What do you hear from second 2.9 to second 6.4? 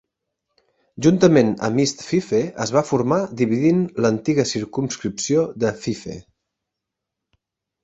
formar dividint l'antiga circumscripció de Fife.